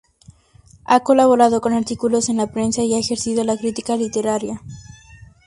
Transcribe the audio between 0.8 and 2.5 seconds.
Ha colaborado con artículos en la